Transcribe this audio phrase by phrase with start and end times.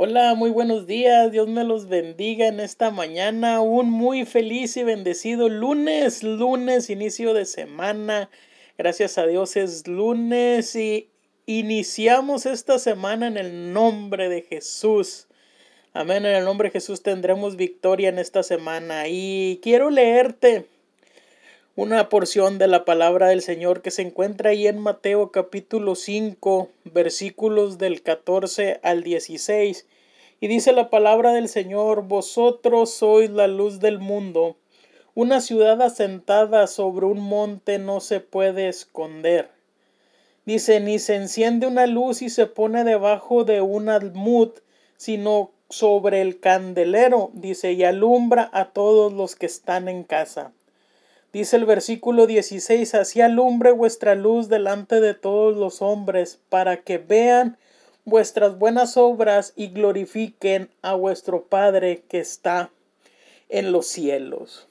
[0.00, 1.32] Hola, muy buenos días.
[1.32, 3.60] Dios me los bendiga en esta mañana.
[3.60, 8.30] Un muy feliz y bendecido lunes, lunes, inicio de semana.
[8.78, 11.10] Gracias a Dios es lunes y
[11.46, 15.26] iniciamos esta semana en el nombre de Jesús.
[15.94, 16.24] Amén.
[16.24, 19.08] En el nombre de Jesús tendremos victoria en esta semana.
[19.08, 20.68] Y quiero leerte
[21.80, 26.70] una porción de la palabra del Señor que se encuentra ahí en Mateo capítulo 5
[26.82, 29.86] versículos del 14 al 16
[30.40, 34.56] y dice la palabra del Señor, vosotros sois la luz del mundo.
[35.14, 39.48] Una ciudad asentada sobre un monte no se puede esconder.
[40.46, 44.50] Dice, ni se enciende una luz y se pone debajo de un almud,
[44.96, 50.52] sino sobre el candelero, dice, y alumbra a todos los que están en casa.
[51.32, 56.96] Dice el versículo 16, así alumbre vuestra luz delante de todos los hombres, para que
[56.96, 57.58] vean
[58.06, 62.70] vuestras buenas obras y glorifiquen a vuestro Padre que está
[63.50, 64.68] en los cielos.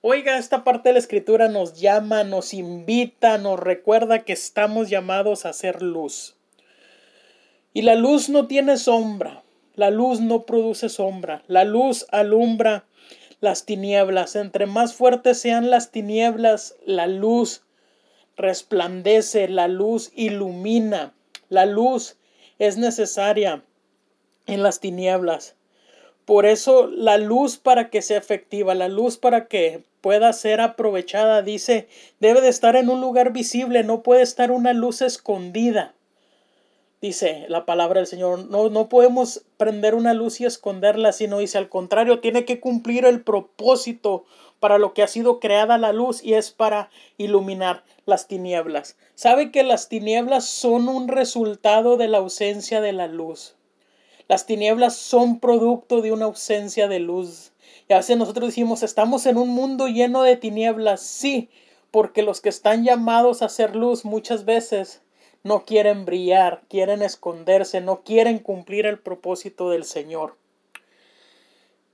[0.00, 5.44] Oiga, esta parte de la escritura nos llama, nos invita, nos recuerda que estamos llamados
[5.44, 6.36] a ser luz.
[7.74, 9.42] Y la luz no tiene sombra,
[9.74, 12.84] la luz no produce sombra, la luz alumbra
[13.40, 14.36] las tinieblas.
[14.36, 17.62] Entre más fuertes sean las tinieblas, la luz
[18.36, 21.14] resplandece, la luz ilumina,
[21.48, 22.16] la luz
[22.58, 23.62] es necesaria
[24.46, 25.56] en las tinieblas.
[26.24, 31.42] Por eso la luz para que sea efectiva, la luz para que pueda ser aprovechada,
[31.42, 31.88] dice,
[32.20, 35.94] debe de estar en un lugar visible, no puede estar una luz escondida.
[37.00, 41.56] Dice la palabra del Señor, no, no podemos prender una luz y esconderla, sino dice
[41.56, 44.24] al contrario, tiene que cumplir el propósito
[44.58, 48.96] para lo que ha sido creada la luz y es para iluminar las tinieblas.
[49.14, 53.54] Sabe que las tinieblas son un resultado de la ausencia de la luz.
[54.26, 57.52] Las tinieblas son producto de una ausencia de luz.
[57.88, 61.00] Y a veces nosotros decimos, estamos en un mundo lleno de tinieblas.
[61.00, 61.48] Sí,
[61.90, 65.00] porque los que están llamados a ser luz muchas veces
[65.48, 70.36] no quieren brillar, quieren esconderse, no quieren cumplir el propósito del Señor.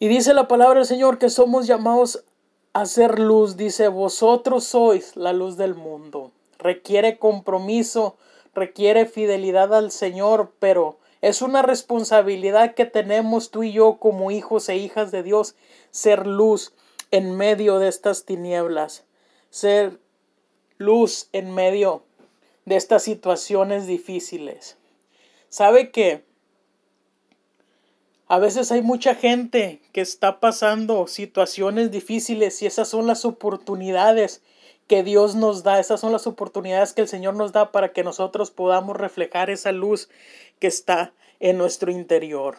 [0.00, 2.24] Y dice la palabra del Señor que somos llamados
[2.72, 6.32] hacer luz, dice, vosotros sois la luz del mundo.
[6.58, 8.16] Requiere compromiso,
[8.54, 14.68] requiere fidelidad al Señor, pero es una responsabilidad que tenemos tú y yo como hijos
[14.68, 15.54] e hijas de Dios,
[15.90, 16.72] ser luz
[17.10, 19.04] en medio de estas tinieblas,
[19.50, 20.00] ser
[20.78, 22.02] luz en medio
[22.64, 24.76] de estas situaciones difíciles.
[25.48, 26.24] ¿Sabe que
[28.28, 34.42] a veces hay mucha gente que está pasando situaciones difíciles y esas son las oportunidades
[34.86, 38.04] que Dios nos da, esas son las oportunidades que el Señor nos da para que
[38.04, 40.08] nosotros podamos reflejar esa luz
[40.58, 42.56] que está en nuestro interior.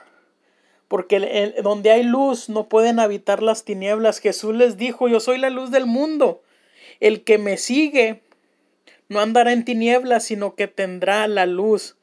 [0.87, 4.19] Porque donde hay luz no pueden habitar las tinieblas.
[4.19, 6.43] Jesús les dijo, yo soy la luz del mundo.
[6.99, 8.21] El que me sigue
[9.13, 11.95] no andará en tinieblas, sino que tendrá la luz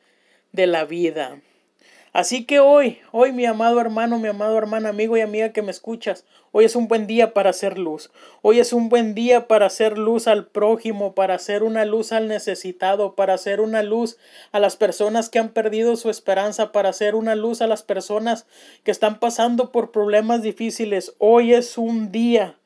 [0.53, 1.41] de la vida.
[2.12, 5.71] Así que hoy, hoy mi amado hermano, mi amado hermano, amigo y amiga que me
[5.71, 8.10] escuchas, hoy es un buen día para hacer luz.
[8.43, 12.26] Hoy es un buen día para hacer luz al prójimo, para hacer una luz al
[12.26, 14.16] necesitado, para hacer una luz
[14.50, 18.47] a las personas que han perdido su esperanza, para hacer una luz a las personas
[18.82, 21.15] que están pasando por problemas difíciles.
[21.19, 22.56] Hoy es un día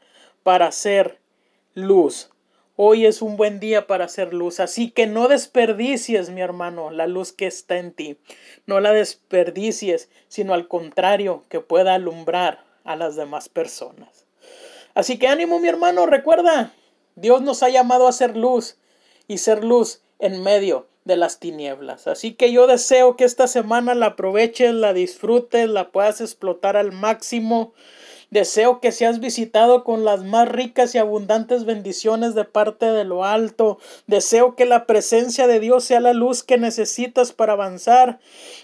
[0.43, 1.19] para hacer
[1.75, 2.34] luz.
[2.77, 7.07] Hoy es un buen día para hacer luz, así que no desperdicies, mi hermano, la
[7.07, 8.19] luz que está en ti.
[8.67, 14.27] No la desperdicies, sino al contrario, que pueda alumbrar a las demás personas.
[14.95, 16.73] Así que ánimo, mi hermano, recuerda,
[17.15, 18.77] Dios nos ha llamado a hacer luz
[19.29, 22.09] y ser luz en medio de las tinieblas.
[22.09, 26.91] Así que yo deseo que esta semana la aproveches, la disfrutes, la puedas explotar al
[26.91, 27.73] máximo.
[28.35, 33.25] Deseo que seas visitado con las más ricas y abundantes bendiciones de parte de lo
[33.25, 33.79] alto.
[34.09, 38.19] Deseo que la presencia de Dios sea la luz que necesitas para avanzar.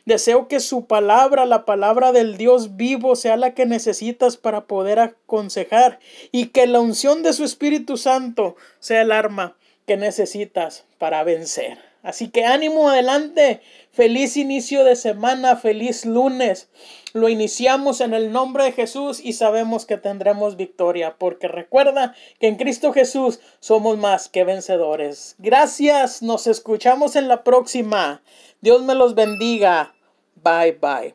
[0.07, 4.99] Deseo que su palabra, la palabra del Dios vivo, sea la que necesitas para poder
[4.99, 6.01] aconsejar.
[6.33, 9.57] Y que la unción de su Espíritu Santo sea el arma
[9.87, 11.90] que necesitas para vencer.
[12.03, 13.61] Así que ánimo adelante,
[13.91, 16.69] feliz inicio de semana, feliz lunes.
[17.13, 22.49] Lo iniciamos en el nombre de Jesús y sabemos que tendremos victoria, porque recuerda que
[22.49, 25.35] en Cristo Jesús somos más que vencedores.
[25.39, 28.23] Gracias, nos escuchamos en la próxima.
[28.61, 29.95] Dios me los bendiga.
[30.43, 31.09] Bye bye.